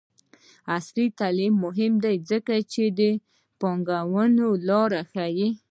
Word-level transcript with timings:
عصري 0.75 1.05
تعلیم 1.19 1.53
مهم 1.65 1.93
دی 2.03 2.15
ځکه 2.29 2.53
چې 2.71 2.83
د 2.99 3.01
پانګونې 3.59 4.47
لارې 4.69 5.01
ښيي. 5.11 5.49